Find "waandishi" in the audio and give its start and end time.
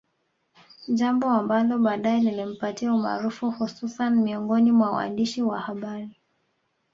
4.91-5.41